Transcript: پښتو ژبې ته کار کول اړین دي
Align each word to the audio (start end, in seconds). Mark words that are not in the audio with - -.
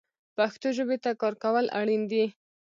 پښتو 0.37 0.67
ژبې 0.77 0.97
ته 1.03 1.11
کار 1.21 1.33
کول 1.43 1.65
اړین 1.79 2.01
دي 2.11 2.25